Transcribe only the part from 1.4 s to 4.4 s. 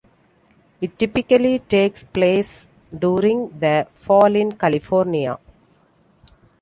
takes place during the Fall